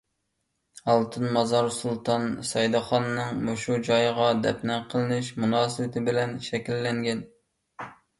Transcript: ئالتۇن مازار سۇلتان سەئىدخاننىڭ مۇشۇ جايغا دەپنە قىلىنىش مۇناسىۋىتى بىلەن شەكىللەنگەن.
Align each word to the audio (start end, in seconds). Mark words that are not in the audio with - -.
ئالتۇن 0.91 1.25
مازار 1.33 1.67
سۇلتان 1.75 2.23
سەئىدخاننىڭ 2.51 3.43
مۇشۇ 3.49 3.77
جايغا 3.89 4.29
دەپنە 4.47 4.79
قىلىنىش 4.95 5.29
مۇناسىۋىتى 5.43 6.03
بىلەن 6.09 6.35
شەكىللەنگەن. 6.47 7.23